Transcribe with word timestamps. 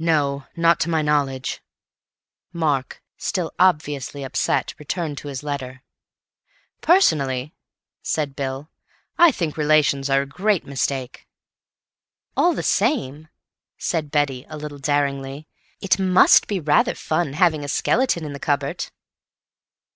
"No. 0.00 0.46
Not 0.56 0.80
to 0.80 0.90
my 0.90 1.00
knowledge." 1.00 1.60
Mark, 2.52 3.00
still 3.16 3.52
obviously 3.60 4.24
upset, 4.24 4.74
returned 4.80 5.16
to 5.18 5.28
his 5.28 5.44
letter. 5.44 5.84
"Personally," 6.80 7.54
said 8.02 8.34
Bill, 8.34 8.68
"I 9.16 9.30
think 9.30 9.56
relations 9.56 10.10
are 10.10 10.22
a 10.22 10.26
great 10.26 10.66
mistake." 10.66 11.28
"All 12.36 12.52
the 12.52 12.64
same," 12.64 13.28
said 13.78 14.10
Betty 14.10 14.44
a 14.48 14.56
little 14.58 14.78
daringly, 14.80 15.46
"it 15.80 16.00
must 16.00 16.48
be 16.48 16.58
rather 16.58 16.96
fun 16.96 17.34
having 17.34 17.62
a 17.62 17.68
skeleton 17.68 18.24
in 18.24 18.32
the 18.32 18.40
cupboard." 18.40 18.86